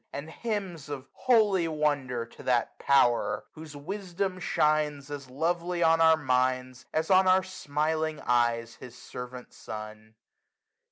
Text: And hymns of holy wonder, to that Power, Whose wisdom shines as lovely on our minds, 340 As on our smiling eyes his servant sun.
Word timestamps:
And 0.11 0.31
hymns 0.31 0.89
of 0.89 1.07
holy 1.13 1.67
wonder, 1.67 2.25
to 2.25 2.41
that 2.41 2.79
Power, 2.79 3.45
Whose 3.51 3.75
wisdom 3.75 4.39
shines 4.39 5.11
as 5.11 5.29
lovely 5.29 5.83
on 5.83 6.01
our 6.01 6.17
minds, 6.17 6.87
340 6.91 6.97
As 6.99 7.11
on 7.11 7.27
our 7.27 7.43
smiling 7.43 8.19
eyes 8.21 8.77
his 8.77 8.97
servant 8.97 9.53
sun. 9.53 10.15